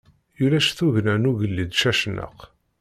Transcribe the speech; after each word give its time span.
Ulac 0.43 0.67
tugna 0.77 1.15
n 1.17 1.27
ugellid 1.29 1.71
Cacnaq. 1.79 2.39